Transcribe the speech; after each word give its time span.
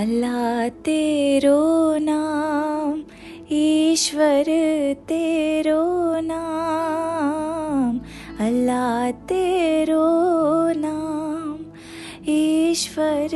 अल्लाह 0.00 0.68
तेरो 0.84 1.56
नाम 2.02 3.00
ईश्वर 3.52 4.48
तेरो 5.08 5.82
नाम 6.28 7.98
अल्लाह 8.44 9.10
तेरो 9.32 10.06
नाम 10.76 11.58
ईश्वर 12.36 13.34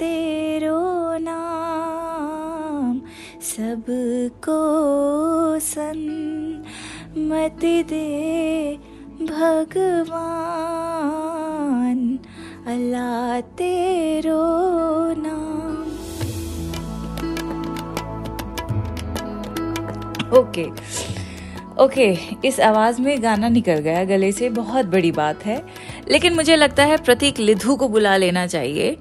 तेरो 0.00 0.80
नाम 1.28 3.00
सबको 3.52 4.58
सन 5.68 6.00
मत 7.28 7.68
दे 7.92 8.08
भगवान 9.34 10.32
अल्लाह 12.72 13.40
तेरो 13.60 14.40
ओके 20.32 20.66
ओके 21.82 22.06
इस 22.44 22.60
आवाज़ 22.60 23.00
में 23.00 23.22
गाना 23.22 23.48
निकल 23.48 23.78
गया, 23.78 24.04
गले 24.04 24.30
से 24.32 24.48
बहुत 24.50 24.86
बड़ी 24.86 25.12
बात 25.12 25.44
है। 25.46 25.62
लेकिन 26.10 26.34
मुझे 26.34 26.56
लगता 26.56 26.84
है 26.84 26.96
प्रतीक 26.96 27.38
लिधु 27.38 27.76
को 27.76 27.88
बुला 27.88 28.16
लेना 28.16 28.46
चाहिए। 28.46 28.96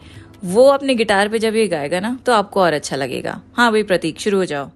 वो 0.45 0.67
अपने 0.67 0.95
गिटार 0.95 1.29
पे 1.29 1.39
जब 1.39 1.55
ये 1.55 1.67
गाएगा 1.67 1.99
ना 1.99 2.17
तो 2.25 2.33
आपको 2.33 2.61
और 2.61 2.73
अच्छा 2.73 2.95
लगेगा। 2.95 3.41
हाँ 3.53 3.71
भाई, 3.71 3.83
प्रतीक, 3.83 4.19
शुरू 4.19 4.37
हो 4.37 4.45
जाओ। 4.45 4.69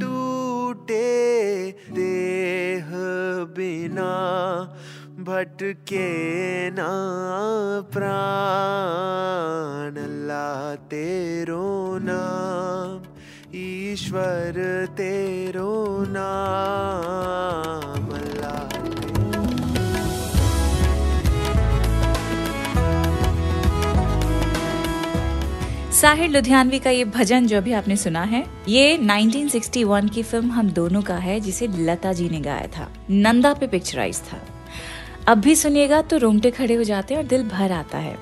टूटे 0.00 1.10
देह 1.98 2.88
बिना 3.58 4.12
भटके 5.28 6.10
ना 6.70 6.92
प्राण 7.94 9.92
अल्लाह 10.04 10.58
तेरो 10.90 11.68
नाम 12.02 12.98
ईश्वर 13.58 14.56
तेरो 14.98 15.74
नाम। 16.16 18.04
साहिर 26.00 26.30
लुधियानवी 26.30 26.78
का 26.78 26.90
ये 26.90 27.04
भजन 27.04 27.46
जो 27.46 27.56
अभी 27.56 27.72
आपने 27.72 27.96
सुना 27.96 28.22
है, 28.22 28.44
ये 28.68 28.98
1961 28.98 30.10
की 30.10 30.22
फ़िल्म 30.22 30.50
हम 30.50 30.70
दोनों 30.70 31.02
का 31.02 31.16
है, 31.16 31.40
जिसे 31.40 31.66
लता 31.66 32.12
जी 32.12 32.28
ने 32.28 32.40
गाया 32.40 32.66
था। 32.66 32.92
नंदा 33.10 33.54
पे 33.54 33.66
पिक्चराइज 33.66 34.20
था। 34.20 34.40
अब 35.28 35.38
भी 35.38 35.54
सुनिएगा 35.54 36.02
तो 36.02 36.16
रोंगटे 36.16 36.50
खड़े 36.50 36.74
हो 36.74 36.82
जाते 36.82 37.14
हैं 37.14 37.22
और 37.22 37.28
दिल 37.28 37.42
भर 37.42 37.72
आता 37.72 37.98
है। 37.98 38.18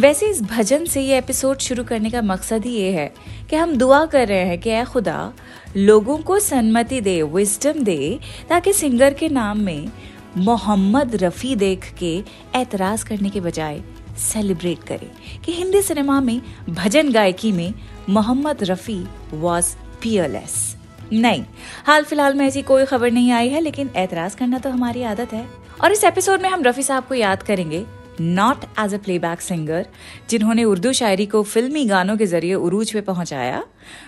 वैसे 0.00 0.26
इस 0.26 0.42
भजन 0.42 0.84
से 0.84 1.02
ये 1.02 1.18
एपिसोड 1.18 1.58
शुरू 1.58 1.84
करने 1.84 2.10
का 2.10 2.22
मकसद 2.22 2.64
ही 2.64 2.72
ये 2.72 2.92
है 2.92 3.14
कि 3.50 3.56
हम 3.56 3.76
दुआ 3.76 4.06
कर 4.06 4.28
रहे 4.28 4.44
हैं 4.44 4.60
कि 4.60 4.70
ऐ 4.70 4.84
खुदा, 4.84 5.32
लोगों 5.76 6.18
को 6.18 6.38
सन्मति 6.38 7.00
दे 7.00 7.22
विजडम 7.22 7.82
दे, 7.82 8.18
ताकि 8.48 8.72
सिंगर 8.72 9.14
के 9.14 9.28
नाम 9.28 9.58
में 9.58 9.88
मोहम्मद 10.36 11.14
रफ़ी 11.14 11.56
देख 11.56 11.94
के 11.98 12.22
एतराज़ 12.56 13.04
करने 13.04 13.30
के 13.30 13.40
बजाय 13.40 13.82
सेलिब्रेट 14.22 14.82
करे। 14.84 15.10
कि 15.44 15.52
हिंदी 15.52 15.82
सिनेमा 15.82 16.20
में, 16.20 16.40
भजन 16.70 17.12
गायकी 17.12 17.52
में 17.52 17.72
मोहम्मद 18.08 18.64
रफ़ी 18.64 19.04
वॉज़ 19.32 19.74
पियरलेस 20.02 20.76
नहीं, 21.12 21.44
हाल 21.86 22.04
फ़िलहाल 22.04 22.34
में 22.34 22.46
ऐसी 22.46 22.62
कोई 22.62 22.84
खबर 22.84 23.10
नहीं 23.10 23.30
आई 23.32 23.48
है, 23.48 23.60
लेकिन 23.60 23.90
एतराज़ 23.96 24.36
करना 24.36 24.58
तो 24.58 24.70
हमारी 24.70 25.02
आदत 25.04 25.32
है। 25.32 25.46
और 25.80 25.92
इस 25.92 26.04
एपिसोड 26.04 26.42
में 26.42 26.48
हम 26.48 26.62
रफ़ी 26.62 26.82
साहब 26.82 27.04
को 27.04 27.14
याद 27.14 27.42
करेंगे 27.42 27.84
not 28.20 28.64
as 28.80 28.94
a 28.94 28.98
playback 28.98 29.40
singer 29.40 29.86
जिन्होंने 30.30 30.64
उर्दू 30.64 30.92
शायरी 30.92 31.26
को 31.26 31.42
फिल्मी 31.42 31.84
गानों 31.86 32.16
के 32.16 32.26
ज़रिए 32.26 32.54
उरूज 32.54 32.92
पे 32.92 33.00
पहुँचाया, 33.00 33.62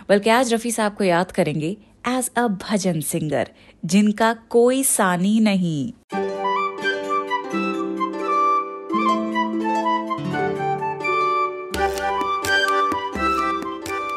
बल्कि 0.09 0.31
आज 0.31 0.53
रफ़ी 0.55 0.71
साहब 0.71 0.95
को 0.95 1.05
याद 1.05 1.33
करेंगे 1.33 1.77
एज 2.09 2.31
अ 2.37 2.47
भजन 2.61 3.01
सिंगर 3.03 3.51
जिनका 3.85 4.33
कोई 4.51 4.83
सानी 4.85 5.39
नहीं। 5.41 5.93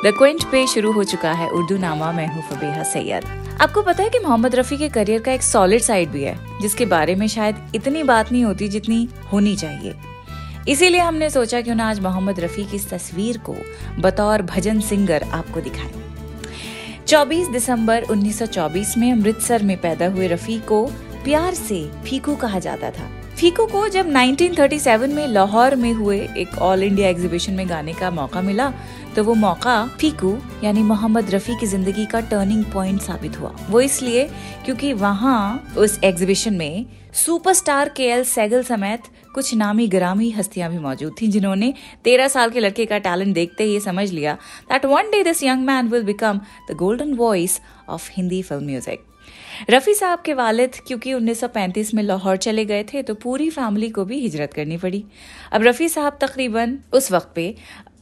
द 0.06 0.14
क्विंट 0.18 0.44
पे 0.44 0.68
शुरू 0.68 0.92
हो 0.92 1.04
चुका 1.04 1.32
है 1.32 1.50
उर्दू 1.50 1.78
नामा 1.78 2.12
मैं 2.12 2.28
हूँ 2.28 2.42
फबीहा 2.44 2.84
सैयद। 2.84 3.24
आपको 3.62 3.82
पता 3.82 4.04
है 4.04 4.10
कि 4.10 4.20
मोहम्मद 4.20 4.56
रफी 4.56 4.78
के 4.78 4.90
करियर 4.90 5.22
का 5.22 5.32
एक 5.32 5.42
सॉलिड 5.42 5.82
साइड 5.82 6.10
भी 6.10 6.24
है, 6.24 6.60
जिसके 6.62 6.86
बारे 6.86 7.16
में 7.16 7.28
शायद 7.28 7.72
इतनी 7.76 8.04
बात 8.04 8.32
नहीं 8.32 8.44
होती 8.44 8.68
जितनी 8.68 9.10
होनी 9.34 9.56
चाहिए। 9.56 9.96
इसीलिए 10.68 11.02
हमने 11.02 11.30
सोचा 11.30 11.62
क्यों 11.62 11.76
ना 11.76 11.90
आज 11.90 12.00
मोहम्मद 12.00 12.40
रफी 12.40 12.66
की 12.66 12.76
इस 12.76 12.90
तस्वीर 12.90 13.38
को 13.38 13.56
बतौर 14.00 14.42
भजन 14.42 14.80
सिंगर 14.80 15.24
आपको 15.24 15.62
दिखाएँ। 15.62 15.94
24 17.08 17.48
दिसंबर 17.48 18.04
1924 18.04 18.98
में 18.98 19.12
अमृतसर 19.12 19.64
में 19.64 19.78
पैदा 19.82 20.08
हुए 20.08 20.28
रफी 20.28 20.60
को 20.60 20.86
प्यार 21.24 21.54
से 21.54 21.92
फीकू 22.06 22.36
कहा 22.36 22.60
जाता 22.60 22.92
था। 22.92 23.12
फीकू 23.38 23.66
को 23.66 23.88
जब 23.88 24.08
1937 24.08 25.14
में 25.14 25.28
लाहौर 25.28 25.76
में 25.76 25.94
हुए 25.94 26.18
एक 26.38 26.58
ऑल 26.58 26.84
इंडिया 26.84 27.10
एग्जीबिशन 27.10 27.54
में 27.54 27.70
गाने 27.70 27.94
का 27.94 28.12
मौका 28.12 28.42
मिला 28.42 28.72
तो 29.16 29.24
वो 29.24 29.34
मौका 29.34 29.76
फीकू, 30.00 30.38
यानी 30.64 30.82
मोहम्मद 30.84 31.30
रफी 31.32 31.56
की 31.60 31.66
ज़िंदगी 31.68 32.06
का 32.06 32.20
टर्निंग 32.22 32.64
पॉइंट 32.74 33.02
साबित 33.02 33.40
हुआ। 33.40 33.54
वो 33.70 33.82
इसलिए 33.82 34.28
क्योंकि 34.66 34.92
वहाँ 34.96 35.74
उस 35.78 36.00
एग्जीबिशन 36.04 36.54
में 36.54 36.86
सुपरस्टार 37.16 37.90
के 37.90 38.08
एल 38.08 38.24
सैगल 38.26 38.64
समेत 38.64 39.04
कुछ 39.34 39.54
नामी 39.56 39.88
ग्रामी 39.88 40.30
हस्तियाँ 40.32 40.70
भी 40.72 40.80
मौजूद 40.80 41.16
थीं, 41.22 41.30
जिन्होंने 41.30 41.74
तेरह 42.04 42.28
साल 42.28 42.50
के 42.50 42.60
लड़के 42.60 42.86
का 42.86 42.98
टैलेंट 43.00 43.34
देखते 43.36 43.64
ही 43.64 43.80
समझ 43.80 44.12
लिया 44.12 44.34
that 44.72 44.86
one 44.86 45.12
day 45.12 45.24
this 45.24 45.44
young 45.44 45.66
man 45.66 45.88
will 45.90 46.04
become 46.04 46.42
the 46.70 46.76
golden 46.78 47.14
voice 47.16 47.60
of 47.90 48.10
Hindi 48.14 48.42
film 48.42 48.66
music 48.66 49.06
Rafi 49.70 49.94
साहब 49.94 50.22
के 50.26 50.34
वालिद 50.34 50.76
क्योंकि 50.88 51.14
1935 51.14 51.94
में 51.94 52.02
लाहौर 52.04 52.38
चले 52.38 52.66
गए 52.66 52.84
थे 52.84 53.02
तो 53.04 53.14
पूरी 53.16 53.50
फैमिली 53.50 53.90
को 53.90 54.04
भी 54.06 54.20
हिजरत 54.20 54.54
करनी 54.54 54.78
पड़ी। 54.78 55.04
अब 55.52 55.64
रफ़ी 55.64 55.88
साहब 55.90 56.18
तकरीबन 56.22 56.78
उस 56.94 57.12
वक्त 57.12 57.32
पे 57.36 57.54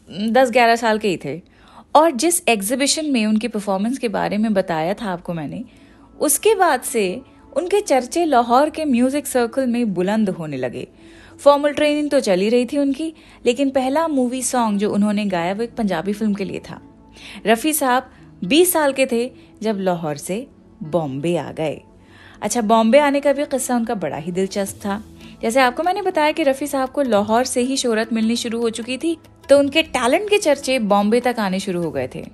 दस 0.09 0.51
ग्यारह 0.51 0.75
साल 0.75 0.97
के 0.97 1.07
ही 1.07 1.17
थे। 1.25 1.41
और 1.95 2.11
जिस 2.11 2.41
एग्जीबिशन 2.47 3.05
में 3.05 3.25
उनकी 3.25 3.47
परफॉर्मेंस 3.47 3.97
के 3.97 4.07
बारे 4.07 4.37
में 4.37 4.53
बताया 4.53 4.93
था 4.93 5.11
आपको 5.11 5.33
मैंने, 5.33 5.63
उसके 6.19 6.55
बाद 6.55 6.81
से 6.81 7.21
उनके 7.57 7.79
चर्चे 7.81 8.25
लाहौर 8.25 8.69
के 8.69 8.85
म्यूज़िक 8.85 9.27
सर्कल 9.27 9.67
में 9.67 9.93
बुलंद 9.93 10.29
होने 10.29 10.57
लगे। 10.57 10.87
फॉर्मल 11.39 11.73
ट्रेनिंग 11.73 12.09
तो 12.11 12.19
चली 12.19 12.49
रही 12.49 12.65
थी 12.65 12.77
उनकी, 12.77 13.13
लेकिन 13.45 13.69
पहला 13.69 14.07
मूवी 14.07 14.41
सॉन्ग 14.41 14.79
जो 14.79 14.91
उन्होंने 14.93 15.25
गाया 15.25 15.53
वो 15.53 15.63
एक 15.63 15.75
पंजाबी 15.75 16.13
फ़िल्म 16.13 16.33
के 16.33 16.43
लिए 16.43 16.59
था। 16.59 16.81
रफ़ी 17.47 17.73
साहब 17.73 18.11
20 18.43 18.71
साल 18.73 18.93
के 18.93 19.05
थे 19.05 19.29
जब 19.61 19.79
लाहौर 19.79 20.17
से 20.17 20.47
बॉम्बे 20.83 21.35
आ 21.37 21.51
गए। 21.51 21.81
अच्छा 22.41 22.61
बॉम्बे 22.61 22.99
आने 22.99 23.21
का 23.21 23.33
भी 23.33 23.45
किस्सा 23.45 23.75
उनका 23.75 23.95
बड़ा 23.95 24.17
ही 24.17 24.31
दिलचस्प 24.31 24.79
था। 24.85 25.01
जैसे 25.41 25.59
आपको 25.59 25.83
मैंने 25.83 26.01
बताया 26.01 26.31
कि 26.31 26.43
रफ़ी 26.43 26.67
साहब 26.67 26.89
को 26.89 27.01
लाहौर 27.01 27.43
से 27.43 27.61
ही 27.61 27.77
शोहरत 27.77 28.13
मिलनी 28.13 28.35
शुरू 28.35 28.61
हो 28.61 28.69
चुकी 28.69 28.97
थी 28.97 29.17
तो 29.49 29.59
उनके 29.59 29.81
टैलेंट 29.83 30.29
के 30.29 30.37
चर्चे 30.37 30.79
बॉम्बे 30.79 31.19
तक 31.19 31.35
आने 31.39 31.59
शुरू 31.59 31.83
हो 31.83 31.91
गए 31.91 32.09
थे। 32.15 32.25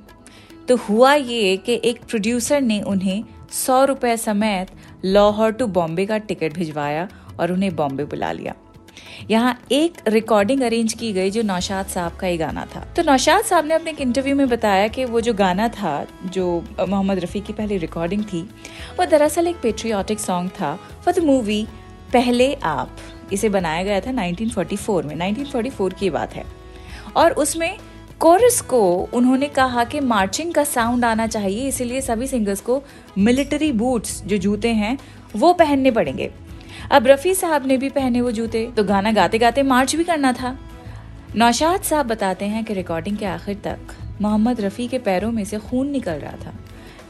तो 0.67 0.75
हुआ 0.75 1.13
ये 1.13 1.57
कि 1.57 1.81
एक 1.85 2.03
प्रोड्यूसर 2.03 2.61
ने 2.61 2.81
उन्हें 2.81 3.23
सौ 3.51 3.85
रुपये 3.85 4.17
समेत 4.17 4.67
लाहौर 5.05 5.51
टू 5.51 5.67
बॉम्बे 5.67 6.05
का 6.05 6.17
टिकट 6.17 6.53
भिजवाया 6.53 7.07
और 7.39 7.51
उन्हें 7.51 7.75
बॉम्बे 7.75 8.05
बुला 8.05 8.31
लिया। 8.31 8.53
यहाँ 9.31 9.61
एक 9.71 9.93
रिकॉर्डिंग 10.07 10.61
अरेंज 10.61 10.93
की 10.93 11.13
गई 11.13 11.31
जो 11.31 11.41
नौशाद 11.41 11.85
साहब 11.85 12.15
का 12.15 12.27
ही 12.27 12.37
गाना 12.37 12.67
था। 12.75 12.79
तो 12.79 13.03
नौशाद 13.03 13.43
साहब 13.43 13.65
ने 13.65 13.73
अपने 13.73 13.91
एक 13.91 14.01
इंटरव्यू 14.01 14.35
में 14.35 14.49
बताया 14.49 14.87
कि 14.87 15.05
वो 15.05 15.21
जो 15.21 15.33
गाना 15.33 15.67
था, 15.69 16.07
जो 16.25 16.63
मोहम्मद 16.89 17.19
रफ़ी 17.19 17.41
की 17.41 17.53
पहली 17.53 17.77
रिकॉर्डिंग 17.77 18.23
थी, 18.23 18.41
वो 18.99 19.05
दरअसल 19.05 19.47
एक 19.47 19.55
पेट्रियाटिक 19.55 20.19
सॉन्ग 20.19 20.49
था 20.49 20.79
for 21.05 21.13
the 21.13 21.19
movie 21.19 21.67
Pehle 22.13 22.53
Aap. 22.53 22.97
इसे 23.33 23.49
बनाया 23.49 23.83
गया 23.83 23.99
था 23.99 24.11
1944 24.11 25.05
में। 25.05 25.15
1944 25.15 25.93
की 25.93 26.09
बात 26.09 26.33
है। 26.33 26.58
और 27.15 27.31
उसमें 27.33 27.77
कोरस 28.19 28.59
को 28.61 29.09
उन्होंने 29.13 29.47
कहा 29.47 29.83
कि 29.83 29.99
मार्चिंग 29.99 30.53
का 30.53 30.63
साउंड 30.63 31.05
आना 31.05 31.27
चाहिए, 31.27 31.67
इसीलिए 31.67 32.01
सभी 32.01 32.27
सिंगर्स 32.27 32.61
को 32.61 32.81
मिलिट्री 33.17 33.71
बूट्स 33.71 34.21
जो 34.23 34.37
जूते 34.37 34.69
हैं, 34.69 34.97
वो 35.35 35.53
पहनने 35.53 35.91
पड़ेंगे। 35.91 36.31
अब 36.91 37.07
रफ़ी 37.07 37.33
साहब 37.33 37.65
ने 37.67 37.77
भी 37.77 37.89
पहने 37.89 38.21
वो 38.21 38.31
जूते 38.31 38.65
तो 38.77 38.83
गाना 38.83 39.11
गाते 39.11 39.37
गाते 39.37 39.63
मार्च 39.63 39.95
भी 39.95 40.03
करना 40.03 40.33
था। 40.33 40.57
नौशाद 41.35 41.81
साहब 41.81 42.07
बताते 42.07 42.45
हैं 42.45 42.63
कि 42.65 42.73
रिकॉर्डिंग 42.73 43.17
के 43.17 43.25
आखिर 43.25 43.55
तक 43.55 43.95
मोहम्मद 44.21 44.61
रफ़ी 44.61 44.87
के 44.87 44.99
पैरों 44.99 45.31
में 45.31 45.43
से 45.45 45.57
खून 45.59 45.89
निकल 45.89 46.11
रहा 46.11 46.37
था। 46.45 46.53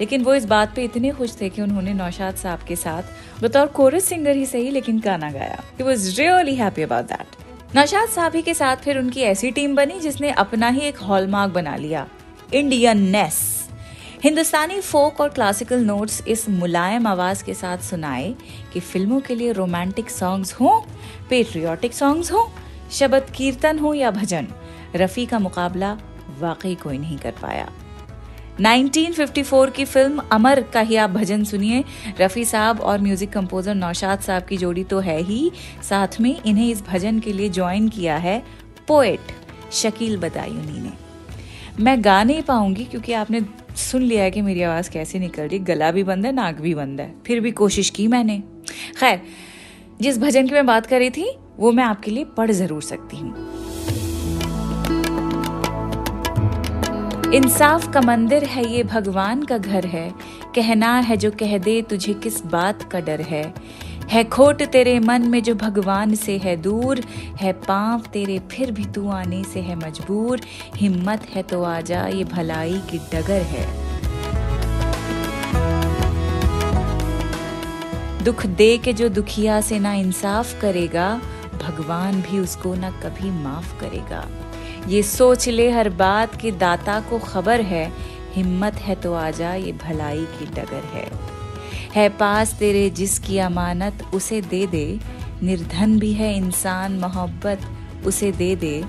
लेकिन 0.02 0.24
वो 0.24 0.34
इस 0.34 0.46
बात 0.46 0.76
पे 0.76 0.84
इतने 0.84 1.12
खुश 1.12 1.36
थे 1.42 1.50
कि 1.50 1.62
उन्होंने 1.62 1.94
नौशाद 1.94 2.36
साहब 2.36 2.60
के 2.60 2.76
साथ 2.76 3.44
बतौर 3.44 3.68
कोरस 3.68 4.06
सिंगर 4.06 4.36
ही 4.36 4.46
सही, 4.46 4.70
लेकिन 4.72 5.00
गाना 5.00 5.32
गाया। 5.32 5.64
Was 5.82 6.22
really 6.22 6.56
happy 6.56 6.82
about 6.82 7.06
that 7.06 7.39
Naushad 7.76 8.10
साहब 8.10 8.36
के 8.36 8.54
साथ 8.54 8.76
फिर 8.76 8.98
उनकी 8.98 9.22
ऐसी 9.22 9.50
टीम 9.52 9.76
बनी 9.76 10.00
जिसने 10.00 10.30
अपना 10.32 10.68
ही 10.68 10.82
एक 10.82 10.98
हॉलमार्क 10.98 11.52
बना 11.54 11.76
लिया 11.76 12.06
इंडियन 12.54 13.02
नेस 13.10 13.38
हिंदुस्तानी 14.24 14.80
फोक 14.80 15.20
और 15.22 15.30
क्लासिकल 15.30 15.80
नोट्स 15.80 16.22
इस 16.28 16.50
मुलायम 16.50 17.08
आवाज़ 17.08 17.44
के 17.44 17.54
साथ 17.54 17.78
सुनाए 17.78 18.34
कि 18.74 18.80
फ़िल्मों 18.80 19.20
के 19.20 19.36
लिए 19.36 19.52
रोमांटिक 19.52 20.10
सॉन्ग्स 20.10 20.54
हों 20.54 20.80
पेट्रियाटिक 21.30 21.94
सॉन्ग्स 21.94 22.32
हों, 22.32 22.46
शबद 22.92 23.30
कीर्तन 23.36 23.80
हो 23.80 23.94
या 23.94 24.12
भजन, 24.12 24.48
रफ़ी 24.96 25.26
का 25.26 25.40
मुकाबला 25.40 25.98
वाकई 26.40 26.76
कोई 26.76 26.98
नहीं 26.98 27.18
कर 27.18 27.32
पाया। 27.42 27.70
1954 28.60 29.70
की 29.70 29.86
फ़िल्म 29.86 30.22
अमर 30.32 30.62
का 30.64 30.80
ही 30.80 30.96
आप 30.96 31.10
भजन 31.10 31.44
सुनिए। 31.44 31.84
रफ़ी 32.20 32.44
साहब 32.46 32.80
और 32.80 33.02
म्यूज़िक 33.02 33.32
कंपोजर 33.32 33.76
नौशाद 33.76 34.20
साहब 34.20 34.44
की 34.44 34.58
जोड़ी 34.58 34.84
तो 34.84 35.00
है 35.00 35.22
ही। 35.22 35.52
साथ 35.90 36.20
में 36.22 36.44
इन्हें 36.44 36.70
इस 36.70 36.82
भजन 36.84 37.20
के 37.20 37.34
लिए 37.34 37.50
ज्वाइन 37.50 37.88
किया 37.90 38.18
है 38.18 38.44
पोएट 38.88 39.32
शकील 39.74 40.18
बदायूनी 40.18 40.82
ने। 40.82 40.92
मैं 41.84 42.04
गा 42.04 42.24
नहीं 42.24 42.42
पाऊँगी 42.42 42.86
क्योंकि 42.86 43.14
आपने 43.14 43.42
सुन 43.78 44.02
लिया 44.02 44.24
है 44.24 44.32
कि 44.32 44.42
मेरी 44.42 44.62
आवाज़ 44.62 44.90
कैसे 44.90 45.20
निकल 45.20 45.44
रही। 45.44 45.60
गला 45.60 45.92
भी 45.92 46.04
बंद 46.04 46.26
है, 46.26 46.32
नाक 46.32 46.56
भी 46.56 46.74
बंद 46.76 47.02
है। 47.02 47.14
फिर 47.26 47.40
भी 47.40 47.52
कोशिश 47.52 47.90
की 47.90 48.08
मैंने। 48.08 48.42
खैर, 49.00 49.22
जिस 50.02 50.18
भजन 50.18 50.48
की 50.48 50.54
मैं 50.54 50.66
बात 50.66 50.86
कर 50.86 51.00
रही 51.00 51.10
थी, 51.10 51.32
वो 51.58 51.72
मैं 51.72 51.84
आपके 51.84 52.12
लिए 52.12 52.24
पढ़ 52.38 52.52
ज़रूर 52.52 52.82
सकती 52.82 53.18
हूँ। 53.18 53.49
इंसाफ 57.34 57.94
का 57.94 58.02
मंदिर 58.02 58.44
है, 58.44 58.72
ये 58.72 58.84
भगवान 58.84 59.44
का 59.44 59.58
घर 59.58 59.86
है। 59.86 60.14
कहना 60.56 61.00
है, 61.00 61.18
जो 61.18 61.32
कह 61.32 61.58
दे 61.58 61.82
तुझे 61.82 62.14
किस 62.14 62.46
बात 62.46 62.84
का 62.92 63.00
डर 63.00 63.22
है? 63.22 63.54
है 64.10 64.24
खोट 64.24 64.64
तेरे 64.64 65.00
मन 65.00 65.22
में 65.22 65.44
जो 65.44 65.56
भगवान 65.56 66.16
से 66.16 66.38
है 66.38 66.58
दूर, 66.58 67.00
है 67.40 67.54
पाँव 67.54 68.02
तेरे 68.14 68.40
फिर 68.40 68.72
भी 68.72 68.86
तू 68.86 69.10
आने 69.10 69.44
से 69.44 69.60
है 69.60 69.76
मजबूर। 69.76 70.42
हिम्मत 70.76 71.28
है 71.30 71.44
तो 71.44 71.64
आजा 71.64 72.08
ये 72.08 72.24
भलाई 72.24 72.82
की 72.92 72.98
डगर 72.98 73.42
है। 73.42 73.90
दुख 78.24 78.46
दे 78.46 78.78
के 78.78 78.94
जो 78.94 79.10
दुखिया 79.10 79.62
से 79.62 79.80
ना 79.80 79.94
इंसाफ 79.94 80.62
करेगा, 80.62 81.22
भगवान 81.68 82.22
भी 82.22 82.40
उसको 82.40 82.76
ना 82.76 82.92
कभी 82.92 83.32
माफ़ 83.32 83.80
करेगा। 83.80 84.28
ये 84.90 85.04
सोच 85.04 85.50
ले 85.50 85.70
हर 85.70 85.90
बात 85.90 86.36
की 86.36 86.52
दाता 86.52 87.00
को 87.00 87.20
खबर 87.20 87.62
है। 87.62 87.92
हिम्मत 88.34 88.74
है 88.74 88.96
तो 88.96 89.14
आजा 89.14 89.54
ये 89.54 89.72
भलाई 89.72 90.18
की 90.18 90.46
डगर 90.46 90.84
है। 90.94 91.12
है 91.96 92.10
पास 92.10 92.54
तेरे 92.54 92.90
जिसकी 92.90 93.38
अमानत, 93.38 94.06
उसे 94.14 94.42
दे 94.42 94.68
दे। 94.68 95.00
निर्धन 95.44 96.00
भी 96.00 96.14
है 96.14 96.38
इंसान, 96.38 97.00
मोहब्बत, 97.00 97.60
उसे 98.06 98.32
दे 98.32 98.56
दे। 98.56 98.86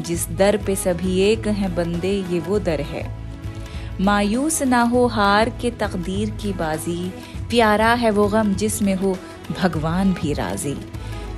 जिस 0.00 0.28
दर 0.28 0.56
पे 0.56 0.76
सभी 0.76 1.20
एक 1.20 1.46
हैं 1.46 1.74
बंदे, 1.74 2.24
ये 2.30 2.40
वो 2.40 2.58
दर 2.58 2.80
है। 2.80 3.16
मायूस 4.00 4.62
ना 4.62 4.82
हो 4.82 5.06
हार 5.06 5.48
के 5.48 5.70
तकदीर 5.70 6.30
की 6.30 6.52
बाजी। 6.52 7.14
प्यारा 7.50 7.92
है 7.92 8.10
वो 8.10 8.28
गम 8.28 8.54
जिसमें 8.54 8.94
हो, 8.94 9.16
भगवान 9.62 10.12
भी 10.12 10.32
राज़ी। 10.32 10.76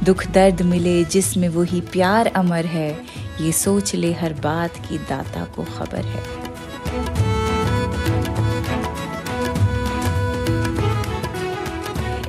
दुख 0.05 0.27
दर्द 0.27 0.63
मिले 0.63 1.05
जिसमें 1.05 1.49
वही 1.49 1.81
प्यार 1.81 2.27
अमर 2.27 2.67
है। 2.67 3.22
ये 3.41 3.53
सोच 3.53 3.95
ले 3.95 4.13
हर 4.13 4.33
बात 4.33 4.77
की 4.77 4.99
दाता 4.99 5.45
को 5.45 5.65
खबर 5.65 6.05
है। 6.05 6.23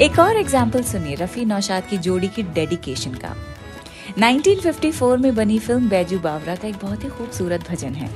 एक 0.01 0.19
और 0.19 0.37
एग्ज़ाम्पल 0.37 0.83
सुनिए, 0.83 1.15
रफी 1.15 1.45
नौशाद 1.45 1.83
की 1.83 1.97
जोड़ी 1.97 2.27
की 2.27 2.43
डेडिकेशन 2.43 3.13
का। 3.13 3.35
1954 4.19 5.17
में 5.17 5.35
बनी 5.35 5.59
फ़िल्म 5.59 5.89
बैजू 5.89 6.19
बावरा 6.19 6.55
का 6.55 6.67
एक 6.67 6.75
बहुत 6.81 7.03
ही 7.03 7.09
खूबसूरत 7.09 7.69
भजन 7.69 7.93
है। 7.93 8.09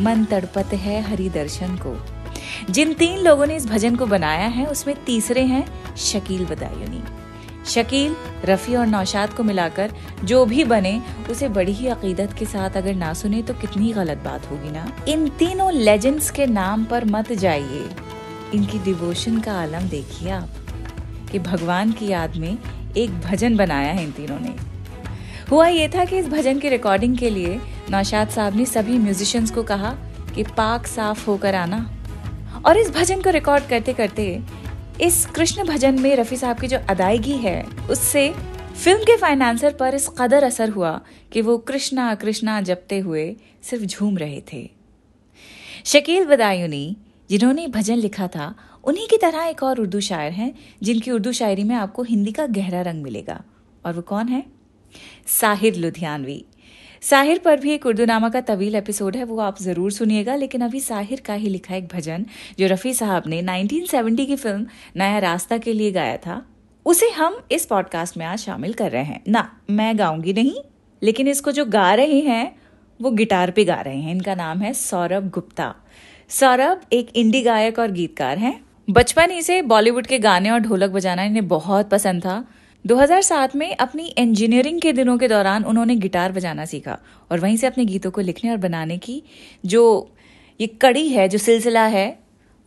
मन 0.00 0.24
तड़पत 0.24 0.74
है 0.74 1.00
हरि 1.02 1.28
दर्शन 1.28 1.76
को। 1.76 1.96
जिन 2.70 2.94
तीन 2.94 3.18
लोगों 3.18 3.46
ने 3.46 3.56
इस 3.56 3.66
भजन 3.66 3.96
को 3.96 4.06
बनाया 4.06 4.46
है, 4.46 4.66
उसमें 4.66 5.04
तीसरे 5.04 5.42
हैं 5.42 5.66
शकील 5.96 6.44
बदायूनी। 6.44 7.02
शकील, 7.66 8.14
रफ़ी 8.44 8.74
और 8.74 8.86
नौशाद 8.86 9.32
को 9.32 9.42
मिलाकर 9.42 9.92
जो 10.24 10.44
भी 10.44 10.64
बने, 10.64 11.00
उसे 11.30 11.48
बड़ी 11.48 11.72
ही 11.72 11.86
अकीदत 11.86 12.32
के 12.32 12.44
साथ 12.44 12.76
अगर 12.76 12.94
ना 12.94 13.12
सुने 13.14 13.42
तो 13.42 13.54
कितनी 13.54 13.92
गलत 13.92 14.18
बात 14.18 14.50
होगी 14.50 14.70
ना? 14.70 14.86
इन 15.08 15.28
तीनों 15.28 15.72
लेजेंड्स 15.72 16.30
के 16.30 16.46
नाम 16.46 16.84
पर 16.84 17.04
मत 17.04 17.32
जाइए। 17.32 17.88
इनकी 18.54 18.78
डिवोशन 18.78 19.38
का 19.38 19.52
आलम 19.52 19.88
देखिए 19.88 20.30
आप, 20.30 20.48
कि 21.32 21.38
भगवान 21.38 21.92
की 21.92 22.06
याद 22.06 22.36
में 22.36 22.56
एक 22.96 23.20
भजन 23.20 23.56
बनाया 23.56 23.92
है 23.92 24.04
इन 24.04 24.10
तीनों 24.10 24.38
ने। 24.40 24.54
हुआ 25.50 25.66
ये 25.66 25.88
था 25.88 26.04
कि 26.04 26.18
इस 26.18 26.28
भजन 26.28 26.58
की 26.58 26.68
रिकॉर्डिंग 26.68 27.16
के 27.18 27.30
लिए 27.30 27.60
नौशाद 27.90 28.28
साहब 28.28 28.56
ने 28.56 28.64
सभी 28.64 28.98
म्यूजिशियंस 28.98 29.50
को 29.50 29.62
कहा 29.62 29.94
कि 30.34 30.42
पाक 30.42 30.86
साफ़ 30.86 31.26
होकर 31.26 31.54
आना। 31.54 31.90
और 32.66 32.78
इस 32.78 32.90
भजन 32.90 33.22
को 33.22 33.30
रिकॉर्ड 33.30 33.64
करते 33.64 33.92
करते 33.92 34.42
इस 35.00 35.26
कृष्ण 35.26 35.64
भजन 35.64 36.00
में 36.00 36.16
रफी 36.16 36.36
साहब 36.36 36.60
की 36.60 36.66
जो 36.66 36.78
अदायगी 36.88 37.32
है, 37.32 37.66
उससे 37.90 38.34
फ़िल्म 38.84 39.02
के 39.02 39.16
फाइनेंसर 39.16 39.74
पर 39.74 39.94
इस 39.94 40.08
कदर 40.18 40.44
असर 40.44 40.68
हुआ 40.68 41.00
कि 41.32 41.40
वो 41.40 41.58
कृष्णा 41.58 42.14
कृष्णा 42.14 42.60
जपते 42.60 42.98
हुए 42.98 43.36
सिर्फ़ 43.62 43.84
झूम 43.84 44.18
रहे 44.18 44.42
थे। 44.52 44.70
शकील 45.84 46.24
बदायूनी 46.24 46.96
जिन्होंने 47.30 47.66
भजन 47.66 47.96
लिखा 47.96 48.28
था, 48.28 48.54
उन्हीं 48.84 49.08
की 49.08 49.16
तरह 49.16 49.42
एक 49.42 49.62
और 49.62 49.80
उर्दू 49.80 50.00
शायर 50.00 50.32
हैं, 50.32 50.54
जिनकी 50.82 51.10
उर्दू 51.10 51.32
शायरी 51.32 51.64
में 51.64 51.76
आपको 51.76 52.02
हिंदी 52.02 52.32
का 52.32 52.46
गहरा 52.46 52.82
रंग 52.82 53.02
मिलेगा। 53.02 53.44
और 53.86 53.92
वो 53.92 54.02
कौन 54.02 54.28
है? 54.28 54.42
साहिर 55.26 55.74
लुधियानवी। 55.74 56.44
साहिर 57.04 57.38
पर 57.38 57.60
भी 57.60 57.72
एक 57.72 57.86
उर्दू 57.86 58.04
नामा 58.04 58.28
का 58.28 58.40
तवील 58.40 58.74
एपिसोड 58.74 59.16
है, 59.16 59.24
वो 59.24 59.38
आप 59.38 59.58
ज़रूर 59.62 59.92
सुनिएगा। 59.92 60.34
लेकिन 60.34 60.60
अभी 60.60 60.80
साहिर 60.80 61.20
का 61.20 61.34
ही 61.34 61.48
लिखा 61.48 61.74
एक 61.74 61.88
भजन, 61.88 62.24
जो 62.58 62.66
रफ़ी 62.66 62.94
साहब 62.94 63.22
ने 63.26 63.42
1970 63.42 64.26
की 64.26 64.36
फ़िल्म 64.36 64.66
नया 64.96 65.18
रास्ता 65.18 65.58
के 65.58 65.72
लिए 65.72 65.90
गाया 65.92 66.16
था, 66.16 66.46
उसे 66.86 67.10
हम 67.10 67.36
इस 67.52 67.66
पॉडकास्ट 67.66 68.16
में 68.16 68.26
आज 68.26 68.38
शामिल 68.38 68.72
कर 68.72 68.90
रहे 68.90 69.02
हैं। 69.02 69.22
ना, 69.28 69.60
मैं 69.70 69.98
गाऊँगी 69.98 70.32
नहीं, 70.32 70.54
लेकिन 71.02 71.28
इसको 71.28 71.52
जो 71.52 71.64
गा 71.64 71.94
रहे 71.94 72.20
हैं, 72.20 72.56
वो 73.00 73.10
गिटार 73.10 73.50
पे 73.50 73.64
गा 73.64 73.80
रहे 73.80 73.96
हैं। 73.96 74.10
इनका 74.10 74.34
नाम 74.34 74.58
है 74.58 74.72
सौरभ 74.74 75.30
गुप्ता। 75.30 75.74
सौरभ 76.28 76.80
एक 76.92 77.16
इंडी 77.16 77.42
गायक 77.42 77.78
और 77.78 77.90
गीतकार 77.90 78.38
हैं। 78.38 78.60
बचपन 78.90 79.30
ही 79.30 79.42
से 79.42 79.62
बॉलीवुड 79.62 80.06
के 80.06 80.18
गाने 80.18 80.50
और 80.50 80.58
ढोलक 80.58 80.90
बजाना 80.90 81.22
इन्हें 81.22 81.48
बहुत 81.48 81.90
पसंद 81.90 82.22
था। 82.22 82.44
2007 82.86 83.54
में 83.56 83.76
अपनी 83.76 84.06
इंजीनियरिंग 84.06 84.80
के 84.80 84.92
दिनों 84.92 85.18
के 85.18 85.28
दौरान 85.28 85.64
उन्होंने 85.64 85.96
गिटार 85.96 86.32
बजाना 86.32 86.64
सीखा 86.64 86.98
और 87.30 87.40
वहीं 87.40 87.56
से 87.56 87.66
अपने 87.66 87.84
गीतों 87.84 88.10
को 88.10 88.20
लिखने 88.20 88.50
और 88.50 88.56
बनाने 88.56 88.98
की 88.98 89.22
जो 89.66 90.10
ये 90.60 90.66
कड़ी 90.66 91.08
है, 91.08 91.28
जो 91.28 91.38
सिलसिला 91.38 91.84
है, 91.86 92.18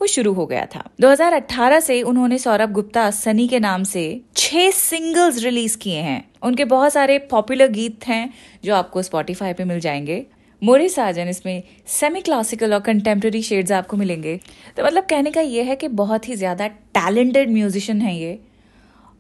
वो 0.01 0.07
शुरू 0.07 0.33
हो 0.33 0.45
गया 0.45 0.65
था। 0.65 0.89
2018 1.01 1.79
से 1.79 2.01
उन्होंने 2.01 2.37
सौरभ 2.37 2.71
गुप्ता, 2.71 3.11
सनी 3.11 3.47
के 3.47 3.59
नाम 3.59 3.83
से 3.83 4.21
छह 4.35 4.69
सिंगल्स 4.71 5.43
रिलीज़ 5.43 5.77
किए 5.77 5.99
हैं। 5.99 6.31
उनके 6.43 6.65
बहुत 6.65 6.93
सारे 6.93 7.19
पॉपुलर 7.19 7.67
गीत 7.67 8.07
हैं 8.07 8.33
जो 8.63 8.75
आपको 8.75 9.01
स्पॉटिफाई 9.01 9.53
पे 9.53 9.63
मिल 9.63 9.79
जाएँगे। 9.79 10.25
मोरे 10.63 10.89
साजन, 10.89 11.27
इसमें 11.27 11.63
सेमी 11.87 12.21
क्लासिकल 12.21 12.73
और 12.73 12.79
कंटेम्प्रेरी 12.79 13.41
शेड्स 13.41 13.71
आपको 13.71 13.97
मिलेंगे। 13.97 14.39
तो 14.77 14.83
मतलब 14.83 15.03
कहने 15.03 15.31
का 15.31 15.41
ये 15.41 15.63
है 15.63 15.75
कि 15.75 15.87
बहुत 15.87 16.29
ही 16.29 16.35
ज़्यादा 16.35 16.67
टैलेंटेड 16.67 17.51
म्यूजिशियन 17.51 18.01
है 18.01 18.19
ये। 18.19 18.39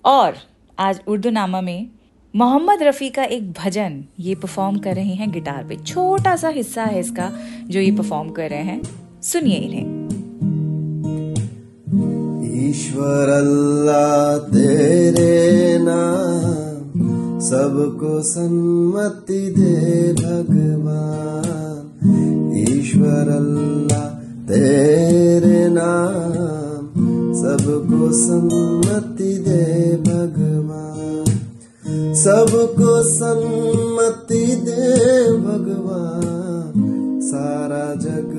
और 0.05 0.37
आज 0.79 0.99
उर्दू 1.07 1.29
नामा 1.29 1.61
में 1.61 1.89
मोहम्मद 2.35 2.79
रफ़ी 2.83 3.09
का 3.09 3.23
एक 3.23 3.51
भजन 3.51 4.03
ये 4.19 4.35
परफॉर्म 4.35 4.77
कर 4.77 4.95
रहे 4.95 5.13
हैं 5.13 5.31
गिटार 5.31 5.63
पे। 5.63 5.75
छोटा 5.75 6.35
सा 6.35 6.49
हिस्सा 6.49 6.83
है 6.83 6.99
इसका 6.99 7.31
जो 7.67 7.79
ये 7.79 7.91
परफॉर्म 7.91 8.29
कर 8.29 8.49
रहे 8.49 8.59
हैं। 8.59 8.81
सुनिए 9.23 9.55
इन्हें। 9.55 10.07
ईश्वर 12.69 13.29
अल्लाह 13.29 14.37
तेरे 14.37 15.77
नाम, 15.81 17.39
सबको 17.39 18.21
सम्मति 18.21 19.55
दे 19.59 20.13
भगवान। 20.13 22.05
ईश्वर 22.69 23.29
अल्लाह 23.29 24.05
तेरे 24.47 25.67
नाम, 25.69 26.87
सबको 27.33 28.11
सम्मति 28.11 29.36
सबको 32.27 33.03
सम्मति 33.03 34.45
दे 34.45 35.31
भगवान। 35.37 36.73
सारा 37.23 37.95
जग 37.95 38.31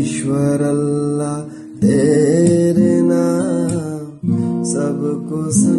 ईश्वर 0.00 0.62
अल्लाह 0.62 1.40
तेरे 1.76 3.00
नाम 3.00 4.32
सबको 4.64 5.52
सम्मति 5.52 5.75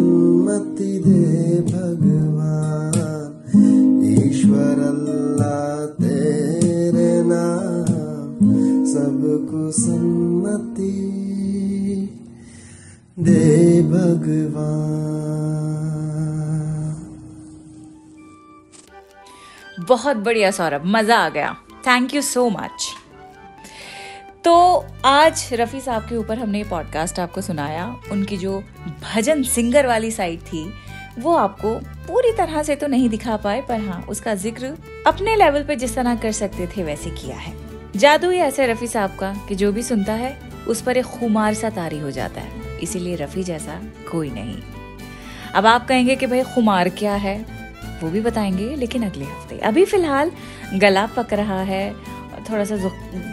बहुत 19.88 20.16
बढ़िया 20.16 20.50
सौरभ, 20.50 20.82
मज़ा 20.86 21.16
आ 21.16 21.28
गया। 21.28 21.56
थैंक 21.86 22.14
यू 22.14 22.22
सो 22.22 22.48
मच 22.50 22.94
तो 24.44 24.54
आज 25.04 25.48
रफ़ी 25.52 25.80
साहब 25.80 26.02
के 26.02 26.16
ऊपर 26.16 26.38
हमने 26.38 26.62
पॉडकास्ट 26.64 27.18
आपको 27.20 27.40
सुनाया। 27.40 27.86
उनकी 28.12 28.36
जो 28.36 28.58
भजन 29.14 29.42
सिंगर 29.44 29.86
वाली 29.86 30.10
साइड 30.10 30.40
थी, 30.42 30.64
वो 31.18 31.34
आपको 31.36 31.74
पूरी 32.08 32.32
तरह 32.32 32.62
से 32.62 32.76
तो 32.76 32.86
नहीं 32.86 33.08
दिखा 33.08 33.36
पाए, 33.36 33.60
पर 33.60 33.80
हाँ 33.80 34.00
उसका 34.08 34.34
ज़िक्र 34.34 34.74
अपने 35.06 35.36
लेवल 35.36 35.64
पे 35.64 35.76
जिस 35.76 35.94
तरह 35.94 36.14
कर 36.14 36.32
सकते 36.32 36.66
थे, 36.66 36.82
वैसे 36.82 37.10
किया 37.10 37.36
है। 37.36 37.52
जादू 37.96 38.30
ही 38.30 38.38
ऐसे 38.38 38.66
रफ़ी 38.66 38.86
साहब 38.86 39.16
का 39.16 39.32
कि 39.48 39.54
जो 39.54 39.72
भी 39.72 39.82
सुनता 39.82 40.12
है, 40.12 40.36
उस 40.68 40.82
पर 40.82 40.96
एक 40.96 41.06
खुमार 41.18 41.54
सा 41.54 41.70
तारी 41.70 41.98
हो 41.98 42.10
जाता 42.10 42.40
है। 42.40 42.78
इसीलिए 42.78 43.14
रफ़ी 43.16 43.42
जैसा 43.42 43.80
कोई 44.10 44.30
नहीं। 44.30 44.56
अब 45.54 45.66
आप 45.66 45.86
कहेंगे 45.88 46.16
कि 46.16 46.26
भाई 46.26 46.42
खुमार 46.54 46.88
क्या 46.88 47.14
है? 47.14 47.57
वो 48.02 48.10
भी 48.10 48.20
बताएँगे, 48.20 48.74
लेकिन 48.76 49.02
अगले 49.04 49.24
हफ़्ते। 49.24 49.58
अभी 49.58 49.84
फ़िलहाल 49.84 50.30
गला 50.74 51.06
पक 51.16 51.32
रहा 51.34 51.60
है 51.62 51.92
थोड़ा 52.50 52.64
सा 52.64 52.76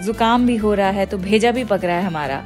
जुकाम 0.03 0.45
भी 0.47 0.55
हो 0.57 0.73
रहा 0.73 0.89
है 0.89 1.05
तो 1.05 1.17
भेजा 1.19 1.51
भी 1.51 1.63
पक 1.65 1.83
रहा 1.83 1.97
है 1.97 2.05
हमारा। 2.05 2.43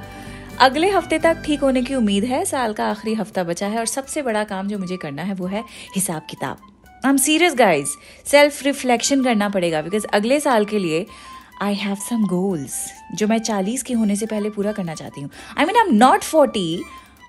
अगले 0.62 0.90
हफ़्ते 0.90 1.20
तक 1.20 1.42
ठीक 1.46 1.62
होने 1.62 1.82
की 1.82 1.96
उम्मीद 1.96 2.24
है, 2.26 2.44
साल 2.46 2.74
का 2.74 2.86
आखिरी 2.86 3.14
हफ़्ता 3.16 3.44
बचा 3.44 3.68
है, 3.68 3.80
और 3.80 3.86
सबसे 3.88 4.22
बड़ा 4.22 4.44
काम 4.46 4.68
जो 4.68 4.80
मुझे 4.80 4.98
करना 4.98 5.24
है 5.24 5.34
वो 5.34 5.48
है 5.48 5.64
हिसाब 5.96 6.28
किताब। 6.30 6.58
I 7.04 7.10
am 7.10 7.18
serious 7.18 7.56
guys 7.56 7.90
self 8.26 8.64
reflection 8.64 9.24
करना 9.24 9.50
पड़ेगा 9.50 9.82
बिकॉज़ 9.82 10.06
अगले 10.14 10.40
साल 10.40 10.66
के 10.66 10.80
लिए 10.80 11.06
आई 11.62 11.74
हैव 11.76 11.96
सम 12.00 12.26
गोल्स 12.28 12.74
जो 13.16 13.28
मैं 13.28 13.38
चालीस 13.40 13.84
के 13.84 13.94
होने 13.94 14.16
से 14.16 14.26
पहले 14.26 14.50
पूरा 14.50 14.72
करना 14.72 14.96
चाहती 14.96 15.22
हूँ। 15.22 15.30
I 15.58 15.66
mean 15.66 15.76
I 15.76 15.88
am 15.88 15.96
not 15.96 16.24
forty 16.24 16.82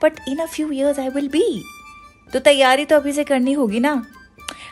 but 0.02 0.20
in 0.28 0.38
a 0.38 0.46
few 0.46 0.70
years 0.72 0.98
I 0.98 1.08
will 1.08 1.28
be 1.28 1.62
तो 2.32 2.38
तैयारी 2.40 2.84
तो 2.84 2.96
अभी 2.96 3.12
से 3.12 3.24
करनी 3.24 3.52
होगी 3.52 3.80
ना? 3.80 4.02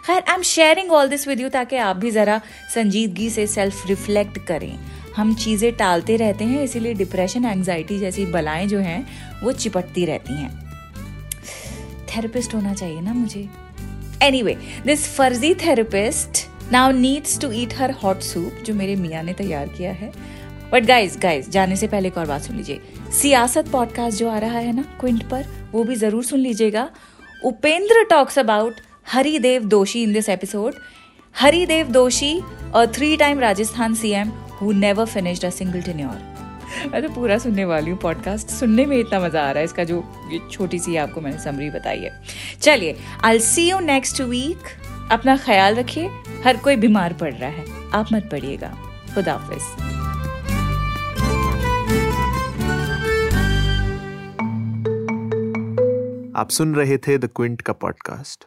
खैर 0.07 0.23
I 0.23 0.35
am 0.35 0.43
sharing 0.43 0.93
all 0.93 1.09
this 1.09 1.27
with 1.29 1.41
you 1.41 1.49
ताकि 1.49 1.77
आप 1.77 1.97
भी 1.97 2.11
ज़रा 2.11 2.41
संजीदगी 2.75 3.31
से 3.31 3.47
सेल्फ 3.47 3.87
रिफ्लेक्ट 3.87 4.39
करें। 4.47 4.79
हम 5.17 5.35
चीज़ें 5.35 5.73
टालते 5.77 6.17
रहते 6.17 6.45
हैं, 6.45 6.63
इसीलिए 6.63 6.95
डिप्रेशन 6.95 7.45
एंग्जाइटी 7.45 7.99
जैसी 7.99 8.27
बलाएँ 8.27 8.67
जो 8.67 8.79
हैं, 8.79 9.07
वो 9.43 9.53
चिपटती 9.53 10.05
रहती 10.05 10.33
हैं। 10.33 10.51
थेरेपिस्ट 12.09 12.55
होना 12.55 12.75
चाहिए 12.75 13.01
ना 13.01 13.15
मुझे? 13.15 13.49
एनी 14.23 14.43
वे 14.43 14.57
दिस 14.87 15.07
फर्जी 15.17 15.55
therapist 15.55 16.47
now 16.73 16.91
needs 16.93 17.39
to 17.41 17.51
eat 17.53 17.75
her 17.79 17.91
hot 18.03 18.21
soup 18.21 18.63
जो 18.67 18.75
मेरे 18.75 18.97
मियाँ 18.97 19.23
ने 19.23 19.33
तैयार 19.33 19.69
किया 19.69 19.93
है। 19.93 20.13
बट 20.73 20.87
गाइज़ 20.87 21.19
गाइज़ 21.19 21.51
जाने 21.51 21.77
से 21.77 21.87
पहले 21.87 22.09
एक 22.09 22.19
और 22.19 22.27
बात 22.27 22.43
सुन 22.43 22.57
लीजिए। 22.57 22.81
सियासत 23.13 23.69
पॉडकास्ट 23.69 24.19
जो 24.19 24.29
आ 24.29 24.39
रहा 24.39 24.59
है 24.59 24.73
ना, 24.77 24.83
क्विंट 25.01 25.23
पर, 25.23 25.45
वो 25.73 25.85
भी 25.85 25.95
ज़रूर 25.97 26.25
सुन 26.25 26.41
लीजिएगा। 26.41 26.89
उपेंद्र 27.45 28.05
टॉक्स 28.05 28.39
अबाउट 28.39 28.81
हरिदेव 29.09 29.65
दोषी 29.65 30.03
इन 30.03 30.13
this 30.13 30.29
episode 30.29 30.75
Haridev 31.35 31.87
Doshi 31.87 32.41
a 32.75 32.85
three 32.87 33.17
time 33.17 33.39
Rajasthan 33.41 33.95
CM 33.95 34.29
who 34.29 34.73
never 34.73 35.05
finished 35.05 35.45
a 35.45 35.51
single 35.51 35.83
tenure 35.83 36.91
मैं 36.93 37.03
तो 37.03 37.09
पूरा 37.09 37.39
सुनने 37.39 37.65
वाली 37.65 37.91
हूँ 37.91 37.99
पॉडकास्ट 37.99 38.49
सुनने 38.49 38.85
में 38.87 38.97
इतना 38.97 39.21
मज़ा 39.21 39.41
आ 39.41 39.51
रहा 39.51 39.59
है 39.59 39.65
इसका 39.65 39.85
जो 39.85 40.03
ये 40.33 40.41
छोटी 40.51 40.79
सी 40.79 40.97
आपको 40.97 41.21
मैंने 41.21 41.39
समरी 41.39 41.71
बताई 41.71 41.99
है। 41.99 42.11
चलिए 42.63 42.97
I 43.25 43.39
see 43.39 43.69
you 43.71 43.79
next 43.81 44.21
week 44.21 44.59
अपना 45.13 45.37
ख्याल 45.37 45.75
रखिए, 45.75 46.09
हर 46.45 46.57
कोई 46.57 46.77
बीमार 46.77 47.13
पड़ 47.13 47.33
रहा 47.35 47.51
है। 47.51 47.65
आप 47.95 48.13
मत 48.13 48.29
पड़िएगा। 48.33 48.69
खुदाफिज 49.15 49.63
आप 56.37 56.51
सुन 56.51 56.75
रहे 56.75 56.99
थे 56.99 57.19
द 57.19 57.31
क्विंट 57.37 57.61
का 57.61 57.73
पॉडकास्ट 57.73 58.45